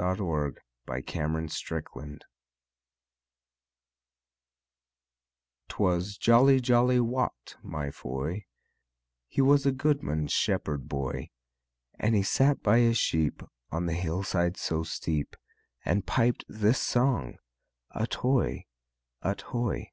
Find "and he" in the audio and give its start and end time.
11.98-12.22